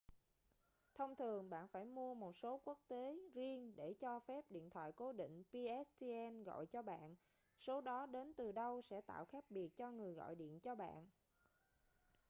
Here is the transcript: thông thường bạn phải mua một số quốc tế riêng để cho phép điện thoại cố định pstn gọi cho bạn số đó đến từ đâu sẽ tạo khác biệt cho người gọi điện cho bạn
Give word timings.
thông 0.95 1.15
thường 1.15 1.49
bạn 1.49 1.67
phải 1.67 1.85
mua 1.85 2.13
một 2.13 2.37
số 2.37 2.61
quốc 2.65 2.79
tế 2.87 3.15
riêng 3.33 3.75
để 3.75 3.93
cho 3.99 4.19
phép 4.19 4.41
điện 4.49 4.69
thoại 4.69 4.91
cố 4.95 5.11
định 5.13 5.43
pstn 5.43 6.43
gọi 6.43 6.65
cho 6.67 6.81
bạn 6.81 7.15
số 7.59 7.81
đó 7.81 8.05
đến 8.05 8.33
từ 8.37 8.51
đâu 8.51 8.81
sẽ 8.81 9.01
tạo 9.01 9.25
khác 9.25 9.45
biệt 9.49 9.77
cho 9.77 9.91
người 9.91 10.13
gọi 10.13 10.35
điện 10.35 10.59
cho 10.59 10.75
bạn 10.75 11.07